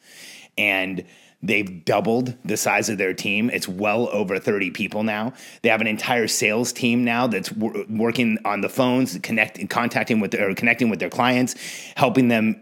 And 0.57 1.05
They've 1.41 1.85
doubled 1.85 2.35
the 2.45 2.57
size 2.57 2.89
of 2.89 2.99
their 2.99 3.15
team. 3.15 3.49
It's 3.51 3.69
well 3.69 4.09
over 4.09 4.41
30 4.41 4.73
people 4.73 5.05
now. 5.05 5.35
They 5.63 5.69
have 5.69 5.81
an 5.81 5.87
entire 5.87 6.27
sales 6.27 6.73
team 6.73 7.05
now 7.05 7.29
that's 7.29 7.53
working 7.53 8.39
on 8.45 8.61
the 8.61 8.69
phones, 8.69 9.17
connecting, 9.23 9.69
contacting 9.69 10.19
with 10.19 10.35
or 10.35 10.53
connecting 10.55 10.91
with 10.91 10.99
their 10.99 11.11
clients, 11.11 11.55
helping 11.95 12.27
them 12.27 12.61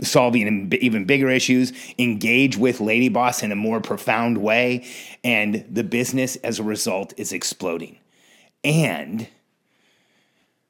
solve 0.00 0.36
even, 0.36 0.72
even 0.80 1.04
bigger 1.04 1.28
issues, 1.28 1.72
engage 1.98 2.56
with 2.56 2.80
Lady 2.80 3.10
Boss 3.10 3.42
in 3.42 3.52
a 3.52 3.56
more 3.56 3.80
profound 3.80 4.38
way, 4.38 4.86
and 5.22 5.66
the 5.70 5.84
business 5.84 6.36
as 6.36 6.58
a 6.58 6.62
result 6.62 7.12
is 7.18 7.30
exploding. 7.30 7.98
And 8.64 9.28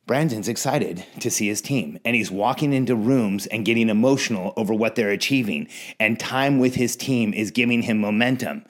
Brandon's 0.07 0.47
excited 0.47 1.05
to 1.19 1.33
see 1.33 1.49
his 1.49 1.61
team, 1.61 1.99
and 2.05 2.15
he's 2.15 2.31
walking 2.31 2.73
into 2.73 2.95
rooms 2.95 3.47
and 3.47 3.65
getting 3.65 3.89
emotional 3.89 4.53
over 4.57 4.73
what 4.73 4.95
they're 4.95 5.11
achieving, 5.11 5.67
and 5.99 6.21
time 6.21 6.61
with 6.61 6.77
his 6.77 6.95
team 6.95 7.35
is 7.35 7.51
giving 7.51 7.83
him 7.83 7.99
momentum. 7.99 8.65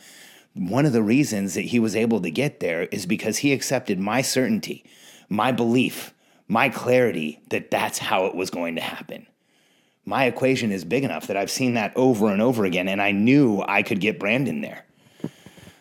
One 0.55 0.87
of 0.87 0.95
the 0.95 1.03
reasons 1.03 1.53
that 1.53 1.67
he 1.67 1.79
was 1.79 1.95
able 1.95 2.23
to 2.23 2.31
get 2.31 2.61
there 2.61 2.85
is 2.85 3.05
because 3.05 3.39
he 3.39 3.53
accepted 3.53 4.01
my 4.01 4.23
certainty, 4.23 4.83
my 5.29 5.53
belief, 5.53 6.15
my 6.49 6.71
clarity 6.71 7.43
that 7.51 7.71
that's 7.71 7.99
how 7.99 8.25
it 8.25 8.35
was 8.35 8.49
going 8.49 8.75
to 8.77 8.81
happen. 8.81 9.27
My 10.07 10.25
equation 10.25 10.73
is 10.73 10.87
big 10.87 11.05
enough 11.05 11.27
that 11.27 11.37
I've 11.37 11.51
seen 11.51 11.75
that 11.75 11.95
over 11.97 12.29
and 12.29 12.41
over 12.41 12.65
again, 12.65 12.89
and 12.89 13.03
I 13.03 13.11
knew 13.11 13.63
I 13.69 13.83
could 13.83 14.01
get 14.01 14.19
Brandon 14.19 14.63
there. 14.63 14.86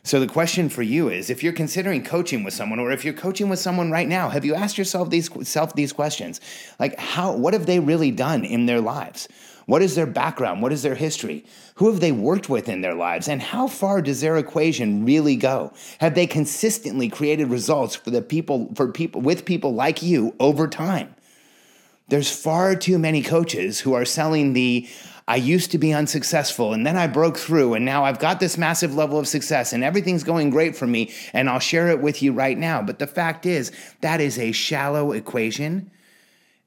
So 0.05 0.19
the 0.19 0.27
question 0.27 0.69
for 0.69 0.83
you 0.83 1.09
is 1.09 1.31
if 1.31 1.41
you're 1.41 1.51
considering 1.51 2.03
coaching 2.03 2.43
with 2.43 2.53
someone 2.53 2.77
or 2.77 2.91
if 2.91 3.03
you're 3.03 3.13
coaching 3.15 3.49
with 3.49 3.57
someone 3.57 3.89
right 3.89 4.07
now, 4.07 4.29
have 4.29 4.45
you 4.45 4.53
asked 4.53 4.77
yourself 4.77 5.09
these 5.09 5.31
self 5.49 5.73
these 5.73 5.91
questions? 5.91 6.39
Like 6.79 6.97
how 6.99 7.35
what 7.35 7.53
have 7.55 7.65
they 7.65 7.79
really 7.79 8.11
done 8.11 8.45
in 8.45 8.67
their 8.67 8.81
lives? 8.81 9.27
What 9.65 9.81
is 9.81 9.95
their 9.95 10.05
background? 10.05 10.61
What 10.61 10.71
is 10.71 10.83
their 10.83 10.93
history? 10.93 11.43
Who 11.77 11.89
have 11.89 12.01
they 12.01 12.11
worked 12.11 12.49
with 12.49 12.69
in 12.69 12.81
their 12.81 12.93
lives? 12.93 13.27
And 13.27 13.41
how 13.41 13.65
far 13.65 13.99
does 13.99 14.21
their 14.21 14.37
equation 14.37 15.05
really 15.05 15.35
go? 15.35 15.73
Have 15.97 16.13
they 16.13 16.27
consistently 16.27 17.09
created 17.09 17.47
results 17.47 17.95
for 17.95 18.11
the 18.11 18.21
people 18.21 18.71
for 18.75 18.91
people 18.91 19.21
with 19.21 19.43
people 19.43 19.73
like 19.73 20.03
you 20.03 20.35
over 20.39 20.67
time? 20.67 21.15
There's 22.09 22.29
far 22.29 22.75
too 22.75 22.99
many 22.99 23.23
coaches 23.23 23.79
who 23.79 23.93
are 23.93 24.05
selling 24.05 24.53
the 24.53 24.87
I 25.27 25.37
used 25.37 25.71
to 25.71 25.79
be 25.79 25.91
unsuccessful 25.91 26.73
and 26.73 26.85
then 26.85 26.97
I 26.97 27.07
broke 27.07 27.37
through 27.37 27.73
and 27.73 27.83
now 27.83 28.05
I've 28.05 28.19
got 28.19 28.39
this 28.39 28.59
massive 28.59 28.93
level 28.93 29.17
of 29.17 29.27
success 29.27 29.73
and 29.73 29.83
everything's 29.83 30.23
going 30.23 30.51
great 30.51 30.75
for 30.75 30.85
me 30.85 31.11
and 31.33 31.49
I'll 31.49 31.59
share 31.59 31.87
it 31.89 31.99
with 31.99 32.21
you 32.21 32.31
right 32.31 32.57
now. 32.57 32.83
But 32.83 32.99
the 32.99 33.07
fact 33.07 33.45
is, 33.45 33.71
that 34.01 34.21
is 34.21 34.37
a 34.37 34.51
shallow 34.51 35.13
equation 35.13 35.89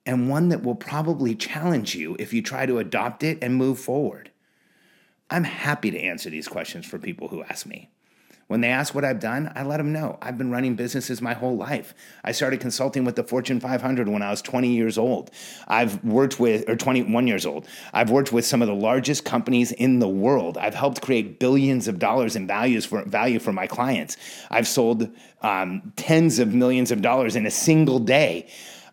and 0.04 0.28
one 0.28 0.48
that 0.48 0.64
will 0.64 0.74
probably 0.74 1.36
challenge 1.36 1.94
you 1.94 2.16
if 2.18 2.32
you 2.32 2.42
try 2.42 2.66
to 2.66 2.78
adopt 2.78 3.22
it 3.22 3.38
and 3.42 3.54
move 3.54 3.78
forward. 3.78 4.32
I'm 5.30 5.44
happy 5.44 5.90
to 5.90 6.00
answer 6.00 6.30
these 6.30 6.48
questions 6.48 6.86
for 6.86 6.98
people 6.98 7.28
who 7.28 7.44
ask 7.44 7.64
me. 7.64 7.90
When 8.48 8.62
they 8.62 8.68
ask 8.68 8.94
what 8.94 9.04
I've 9.04 9.20
done, 9.20 9.52
I 9.54 9.62
let 9.62 9.76
them 9.76 9.92
know. 9.92 10.18
I've 10.22 10.38
been 10.38 10.50
running 10.50 10.74
businesses 10.74 11.20
my 11.20 11.34
whole 11.34 11.54
life. 11.54 11.94
I 12.24 12.32
started 12.32 12.60
consulting 12.60 13.04
with 13.04 13.14
the 13.14 13.22
Fortune 13.22 13.60
500 13.60 14.08
when 14.08 14.22
I 14.22 14.30
was 14.30 14.40
20 14.40 14.68
years 14.68 14.96
old. 14.96 15.30
I've 15.68 16.02
worked 16.02 16.40
with, 16.40 16.66
or 16.66 16.74
21 16.74 17.26
years 17.26 17.44
old. 17.44 17.66
I've 17.92 18.08
worked 18.08 18.32
with 18.32 18.46
some 18.46 18.62
of 18.62 18.68
the 18.68 18.74
largest 18.74 19.26
companies 19.26 19.70
in 19.72 19.98
the 19.98 20.08
world. 20.08 20.56
I've 20.56 20.74
helped 20.74 21.02
create 21.02 21.38
billions 21.38 21.88
of 21.88 21.98
dollars 21.98 22.36
in 22.36 22.46
values 22.46 22.86
for 22.86 23.04
value 23.04 23.38
for 23.38 23.52
my 23.52 23.66
clients. 23.66 24.16
I've 24.50 24.66
sold 24.66 25.10
um, 25.42 25.92
tens 25.96 26.38
of 26.38 26.54
millions 26.54 26.90
of 26.90 27.02
dollars 27.02 27.36
in 27.36 27.44
a 27.44 27.50
single 27.50 27.98
day. 27.98 28.48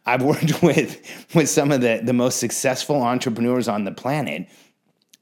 I've 0.05 0.21
worked 0.33 0.61
with 0.61 0.99
with 1.33 1.49
some 1.49 1.71
of 1.71 1.79
the, 1.79 2.01
the 2.03 2.13
most 2.13 2.39
successful 2.41 3.01
entrepreneurs 3.01 3.69
on 3.69 3.85
the 3.85 3.93
planet, 3.93 4.49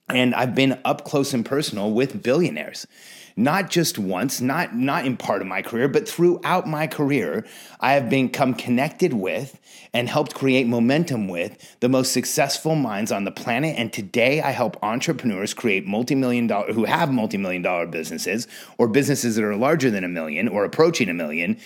and 0.09 0.33
I've 0.33 0.55
been 0.55 0.79
up 0.85 1.05
close 1.05 1.35
and 1.35 1.45
personal 1.45 1.91
with 1.91 2.23
billionaires 2.23 2.87
not 3.35 3.69
just 3.69 3.97
once, 3.97 4.41
not, 4.41 4.75
not 4.75 5.05
in 5.05 5.17
part 5.17 5.41
of 5.41 5.47
my 5.47 5.61
career, 5.61 5.87
but 5.87 6.07
throughout 6.07 6.67
my 6.67 6.87
career, 6.87 7.45
I 7.79 7.93
have 7.93 8.09
become 8.09 8.53
connected 8.53 9.13
with 9.13 9.59
and 9.93 10.09
helped 10.09 10.33
create 10.33 10.67
momentum 10.67 11.27
with 11.27 11.77
the 11.79 11.89
most 11.89 12.11
successful 12.11 12.75
minds 12.75 13.11
on 13.11 13.23
the 13.23 13.31
planet. 13.31 13.75
And 13.77 13.91
today 13.91 14.41
I 14.41 14.51
help 14.51 14.77
entrepreneurs 14.83 15.53
create 15.53 15.85
multi-million 15.85 16.47
dollar 16.47 16.73
who 16.73 16.85
have 16.85 17.11
multi-million 17.11 17.61
dollar 17.61 17.87
businesses 17.87 18.47
or 18.77 18.87
businesses 18.87 19.35
that 19.35 19.43
are 19.43 19.55
larger 19.55 19.89
than 19.89 20.03
a 20.03 20.09
million 20.09 20.47
or 20.47 20.65
approaching 20.65 21.09
a 21.09 21.13
million 21.13 21.57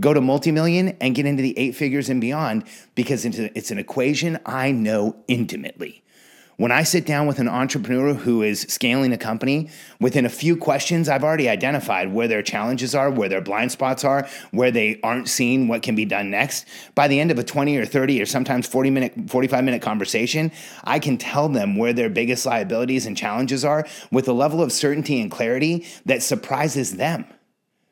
go 0.00 0.14
to 0.14 0.20
multi-million 0.20 0.96
and 1.00 1.14
get 1.14 1.26
into 1.26 1.42
the 1.42 1.56
eight 1.58 1.74
figures 1.74 2.08
and 2.08 2.20
beyond 2.20 2.64
because 2.94 3.24
it's 3.24 3.70
an 3.70 3.78
equation 3.78 4.38
I 4.46 4.72
know 4.72 5.16
intimately. 5.28 6.01
When 6.62 6.70
I 6.70 6.84
sit 6.84 7.06
down 7.06 7.26
with 7.26 7.40
an 7.40 7.48
entrepreneur 7.48 8.14
who 8.14 8.42
is 8.42 8.60
scaling 8.68 9.12
a 9.12 9.18
company, 9.18 9.68
within 9.98 10.24
a 10.24 10.28
few 10.28 10.56
questions, 10.56 11.08
I've 11.08 11.24
already 11.24 11.48
identified 11.48 12.12
where 12.12 12.28
their 12.28 12.40
challenges 12.40 12.94
are, 12.94 13.10
where 13.10 13.28
their 13.28 13.40
blind 13.40 13.72
spots 13.72 14.04
are, 14.04 14.28
where 14.52 14.70
they 14.70 15.00
aren't 15.02 15.28
seeing 15.28 15.66
what 15.66 15.82
can 15.82 15.96
be 15.96 16.04
done 16.04 16.30
next. 16.30 16.64
By 16.94 17.08
the 17.08 17.18
end 17.18 17.32
of 17.32 17.38
a 17.40 17.42
20 17.42 17.76
or 17.78 17.84
30 17.84 18.22
or 18.22 18.26
sometimes 18.26 18.68
40 18.68 18.90
minute, 18.90 19.12
45 19.26 19.64
minute 19.64 19.82
conversation, 19.82 20.52
I 20.84 21.00
can 21.00 21.18
tell 21.18 21.48
them 21.48 21.76
where 21.76 21.92
their 21.92 22.08
biggest 22.08 22.46
liabilities 22.46 23.06
and 23.06 23.16
challenges 23.16 23.64
are 23.64 23.84
with 24.12 24.28
a 24.28 24.32
level 24.32 24.62
of 24.62 24.70
certainty 24.70 25.20
and 25.20 25.32
clarity 25.32 25.84
that 26.06 26.22
surprises 26.22 26.92
them 26.92 27.24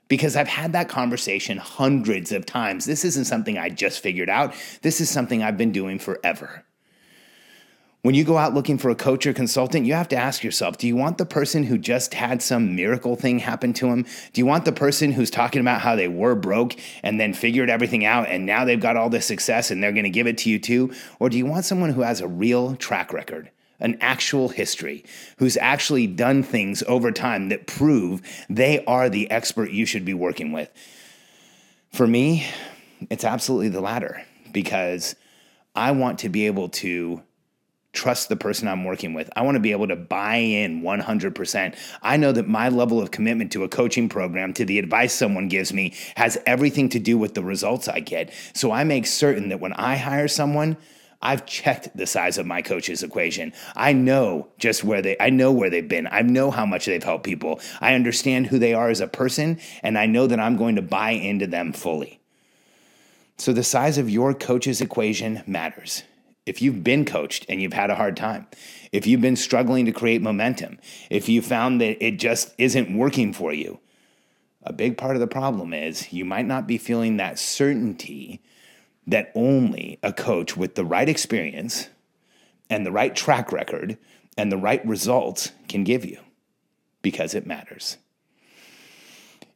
because 0.07 0.37
I've 0.37 0.47
had 0.47 0.75
that 0.75 0.89
conversation 0.89 1.59
hundreds 1.59 2.31
of 2.31 2.47
times. 2.47 2.85
This 2.85 3.05
isn't 3.05 3.25
something 3.25 3.59
I 3.59 3.71
just 3.71 4.01
figured 4.01 4.31
out. 4.31 4.55
This 4.83 5.01
is 5.01 5.11
something 5.11 5.43
I've 5.43 5.59
been 5.59 5.73
doing 5.73 5.99
forever. 5.99 6.65
When 8.03 8.15
you 8.15 8.25
go 8.25 8.39
out 8.39 8.55
looking 8.55 8.79
for 8.79 8.89
a 8.89 8.95
coach 8.95 9.27
or 9.27 9.35
consultant, 9.35 9.85
you 9.85 9.93
have 9.93 10.09
to 10.09 10.17
ask 10.17 10.43
yourself 10.43 10.79
do 10.79 10.87
you 10.87 10.97
want 10.97 11.19
the 11.19 11.27
person 11.27 11.65
who 11.65 11.77
just 11.77 12.15
had 12.15 12.41
some 12.41 12.75
miracle 12.75 13.15
thing 13.15 13.41
happen 13.41 13.75
to 13.75 13.87
them? 13.89 14.07
Do 14.33 14.41
you 14.41 14.47
want 14.47 14.65
the 14.65 14.73
person 14.73 15.13
who's 15.13 15.31
talking 15.31 15.61
about 15.61 15.83
how 15.83 15.97
they 15.97 16.09
were 16.09 16.35
broke 16.35 16.77
and 17.03 17.21
then 17.21 17.35
figured 17.35 17.69
everything 17.69 18.07
out 18.07 18.29
and 18.29 18.47
now 18.47 18.65
they've 18.65 18.81
got 18.81 18.97
all 18.97 19.11
this 19.11 19.27
success 19.27 19.71
and 19.71 19.83
they're 19.83 19.93
going 19.93 20.05
to 20.05 20.11
give 20.11 20.27
it 20.27 20.39
to 20.39 20.51
you 20.51 20.59
too? 20.59 20.93
Or 21.19 21.29
do 21.29 21.37
you 21.37 21.45
want 21.45 21.67
someone 21.67 21.91
who 21.91 22.01
has 22.01 22.23
a 22.23 22.29
real 22.29 22.75
track 22.77 23.13
record? 23.13 23.51
An 23.81 23.99
actual 24.01 24.49
history, 24.49 25.05
who's 25.39 25.57
actually 25.59 26.07
done 26.07 26.43
things 26.43 26.83
over 26.87 27.11
time 27.13 27.49
that 27.49 27.67
prove 27.67 28.23
they 28.49 28.85
are 28.85 29.09
the 29.09 29.31
expert 29.31 29.71
you 29.71 29.85
should 29.85 30.05
be 30.05 30.15
working 30.15 30.53
with. 30.53 30.71
For 31.91 32.07
me, 32.07 32.47
it's 33.11 33.25
absolutely 33.25 33.71
the 33.71 33.81
latter 33.81 34.23
because 34.53 35.17
I 35.75 35.93
want 35.93 36.19
to 36.21 36.29
be 36.29 36.47
able 36.47 36.69
to 36.69 37.23
trust 37.93 38.29
the 38.29 38.37
person 38.37 38.69
I'm 38.69 38.85
working 38.85 39.15
with. 39.15 39.31
I 39.35 39.43
want 39.43 39.57
to 39.57 39.61
be 39.61 39.73
able 39.73 39.89
to 39.89 39.97
buy 39.97 40.37
in 40.37 40.83
100%. 40.83 41.77
I 42.03 42.17
know 42.17 42.33
that 42.33 42.47
my 42.49 42.69
level 42.69 43.01
of 43.01 43.11
commitment 43.11 43.53
to 43.53 43.65
a 43.65 43.69
coaching 43.69 44.09
program, 44.09 44.53
to 44.55 44.65
the 44.65 44.79
advice 44.79 45.13
someone 45.13 45.49
gives 45.49 45.73
me, 45.73 45.95
has 46.17 46.39
everything 46.47 46.89
to 46.91 46.99
do 46.99 47.19
with 47.19 47.35
the 47.35 47.43
results 47.43 47.89
I 47.89 48.01
get. 48.01 48.33
So 48.55 48.71
I 48.71 48.85
make 48.85 49.07
certain 49.07 49.49
that 49.49 49.61
when 49.61 49.73
I 49.73 49.97
hire 49.97 50.29
someone, 50.29 50.77
I've 51.23 51.45
checked 51.45 51.95
the 51.95 52.07
size 52.07 52.39
of 52.39 52.47
my 52.47 52.63
coach's 52.63 53.03
equation. 53.03 53.53
I 53.77 53.93
know 53.93 54.49
just 54.59 54.85
where 54.85 55.03
they 55.03 55.17
I 55.21 55.29
know 55.29 55.53
where 55.53 55.69
they've 55.69 55.87
been. 55.87 56.09
I 56.11 56.23
know 56.23 56.51
how 56.51 56.65
much 56.65 56.87
they've 56.87 57.03
helped 57.03 57.25
people. 57.25 57.61
I 57.81 57.95
understand 57.95 58.47
who 58.47 58.59
they 58.59 58.73
are 58.73 58.89
as 58.89 59.01
a 59.01 59.07
person 59.07 59.61
and 59.83 59.99
I 59.99 60.07
know 60.07 60.27
that 60.27 60.41
I'm 60.41 60.57
going 60.57 60.77
to 60.77 60.83
buy 60.83 61.11
into 61.11 61.47
them 61.47 61.75
fully. 61.75 62.21
So 63.37 63.53
the 63.53 63.65
size 63.65 63.99
of 63.99 64.09
your 64.09 64.33
coach's 64.33 64.81
equation 64.81 65.43
matters. 65.47 66.05
If 66.47 66.63
you've 66.63 66.83
been 66.83 67.05
coached 67.05 67.47
and 67.49 67.61
you've 67.61 67.73
had 67.73 67.91
a 67.91 67.95
hard 67.95 68.17
time, 68.17 68.47
if 68.93 69.07
you've 69.07 69.21
been 69.21 69.37
struggling 69.37 69.87
to 69.87 69.93
create 69.93 70.23
momentum, 70.23 70.79
if 71.11 71.29
you 71.29 71.43
found 71.43 71.81
that 71.81 72.05
it 72.05 72.19
just 72.19 72.55
isn't 72.59 72.97
working 72.97 73.33
for 73.33 73.53
you, 73.53 73.81
a 74.63 74.73
big 74.73 74.97
part 74.97 75.17
of 75.17 75.21
the 75.21 75.27
problem 75.27 75.73
is 75.73 76.13
you 76.13 76.25
might 76.25 76.47
not 76.47 76.67
be 76.67 76.79
feeling 76.79 77.17
that 77.17 77.39
certainty 77.39 78.43
that 79.07 79.33
only 79.35 79.99
a 80.03 80.13
coach 80.13 80.57
with 80.57 80.75
the 80.75 80.85
right 80.85 81.09
experience 81.09 81.89
and 82.69 82.85
the 82.85 82.93
right 82.93 83.17
track 83.17 83.53
record 83.53 83.99
and 84.37 84.53
the 84.53 84.57
right 84.57 84.85
results 84.87 85.53
can 85.69 85.85
give 85.85 86.05
you 86.05 86.19
because 87.03 87.35
it 87.35 87.47
matters. 87.47 87.97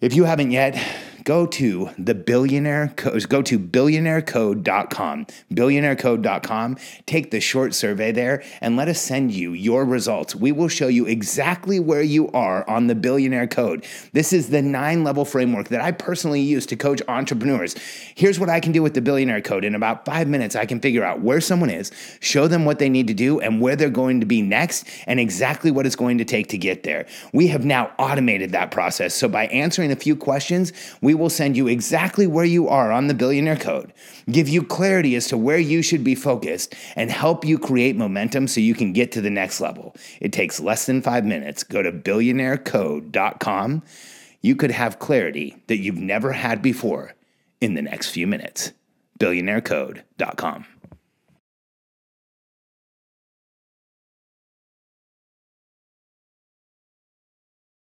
If 0.00 0.14
you 0.14 0.24
haven't 0.24 0.50
yet, 0.50 0.76
go 1.24 1.46
to 1.46 1.90
the 1.98 2.14
billionaire 2.14 2.92
code, 2.96 3.28
go 3.28 3.40
to 3.42 3.58
billionairecode.com, 3.58 5.26
billionairecode.com, 5.52 6.76
take 7.06 7.30
the 7.30 7.40
short 7.40 7.74
survey 7.74 8.12
there 8.12 8.42
and 8.60 8.76
let 8.76 8.88
us 8.88 9.00
send 9.00 9.32
you 9.32 9.52
your 9.52 9.86
results. 9.86 10.34
We 10.34 10.52
will 10.52 10.68
show 10.68 10.88
you 10.88 11.06
exactly 11.06 11.80
where 11.80 12.02
you 12.02 12.30
are 12.32 12.68
on 12.68 12.86
the 12.86 12.94
billionaire 12.94 13.46
code. 13.46 13.86
This 14.12 14.32
is 14.32 14.50
the 14.50 14.60
nine 14.60 15.02
level 15.02 15.24
framework 15.24 15.68
that 15.68 15.80
I 15.80 15.92
personally 15.92 16.42
use 16.42 16.66
to 16.66 16.76
coach 16.76 17.00
entrepreneurs. 17.08 17.74
Here's 18.14 18.38
what 18.38 18.50
I 18.50 18.60
can 18.60 18.72
do 18.72 18.82
with 18.82 18.92
the 18.92 19.00
billionaire 19.00 19.40
code. 19.40 19.64
In 19.64 19.74
about 19.74 20.04
five 20.04 20.28
minutes, 20.28 20.54
I 20.54 20.66
can 20.66 20.78
figure 20.80 21.04
out 21.04 21.20
where 21.20 21.40
someone 21.40 21.70
is, 21.70 21.90
show 22.20 22.46
them 22.48 22.66
what 22.66 22.78
they 22.78 22.90
need 22.90 23.06
to 23.06 23.14
do 23.14 23.40
and 23.40 23.60
where 23.60 23.76
they're 23.76 23.88
going 23.88 24.20
to 24.20 24.26
be 24.26 24.42
next 24.42 24.86
and 25.06 25.18
exactly 25.18 25.70
what 25.70 25.86
it's 25.86 25.96
going 25.96 26.18
to 26.18 26.24
take 26.24 26.48
to 26.48 26.58
get 26.58 26.82
there. 26.82 27.06
We 27.32 27.46
have 27.48 27.64
now 27.64 27.92
automated 27.98 28.52
that 28.52 28.70
process. 28.70 29.14
So 29.14 29.26
by 29.26 29.46
answering 29.46 29.90
a 29.90 29.96
few 29.96 30.16
questions, 30.16 30.72
we 31.00 31.13
will 31.16 31.30
send 31.30 31.56
you 31.56 31.66
exactly 31.66 32.26
where 32.26 32.44
you 32.44 32.68
are 32.68 32.92
on 32.92 33.06
the 33.06 33.14
billionaire 33.14 33.56
code, 33.56 33.92
give 34.30 34.48
you 34.48 34.62
clarity 34.62 35.14
as 35.16 35.26
to 35.28 35.38
where 35.38 35.58
you 35.58 35.82
should 35.82 36.04
be 36.04 36.14
focused, 36.14 36.74
and 36.96 37.10
help 37.10 37.44
you 37.44 37.58
create 37.58 37.96
momentum 37.96 38.48
so 38.48 38.60
you 38.60 38.74
can 38.74 38.92
get 38.92 39.12
to 39.12 39.20
the 39.20 39.30
next 39.30 39.60
level. 39.60 39.94
It 40.20 40.32
takes 40.32 40.60
less 40.60 40.86
than 40.86 41.02
five 41.02 41.24
minutes. 41.24 41.62
Go 41.62 41.82
to 41.82 41.92
billionairecode.com. 41.92 43.82
You 44.40 44.56
could 44.56 44.72
have 44.72 44.98
clarity 44.98 45.56
that 45.68 45.78
you've 45.78 45.96
never 45.96 46.32
had 46.32 46.60
before 46.60 47.14
in 47.60 47.74
the 47.74 47.82
next 47.82 48.10
few 48.10 48.26
minutes. 48.26 48.72
Billionairecode.com. 49.18 50.66